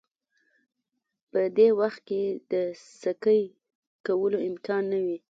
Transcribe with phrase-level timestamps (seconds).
[1.31, 2.53] په دې وخت کې د
[3.01, 3.41] سکی
[4.05, 5.17] کولو امکان نه وي